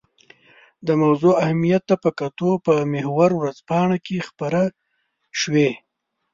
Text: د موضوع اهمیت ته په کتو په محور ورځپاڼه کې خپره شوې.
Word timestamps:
د 0.87 0.89
موضوع 1.03 1.33
اهمیت 1.43 1.83
ته 1.89 1.95
په 2.03 2.09
کتو 2.19 2.51
په 2.65 2.73
محور 2.93 3.29
ورځپاڼه 3.35 3.97
کې 4.05 4.25
خپره 4.29 4.61
شوې. 5.39 5.69